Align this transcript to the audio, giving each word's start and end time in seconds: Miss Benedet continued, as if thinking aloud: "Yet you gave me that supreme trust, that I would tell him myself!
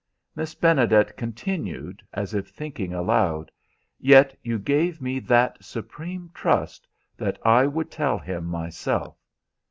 Miss 0.35 0.55
Benedet 0.55 1.15
continued, 1.15 2.01
as 2.11 2.33
if 2.33 2.47
thinking 2.47 2.91
aloud: 2.91 3.51
"Yet 3.99 4.35
you 4.41 4.57
gave 4.57 4.99
me 4.99 5.19
that 5.19 5.63
supreme 5.63 6.31
trust, 6.33 6.87
that 7.17 7.37
I 7.45 7.67
would 7.67 7.91
tell 7.91 8.17
him 8.17 8.45
myself! 8.45 9.15